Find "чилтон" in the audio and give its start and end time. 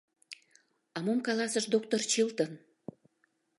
2.11-2.51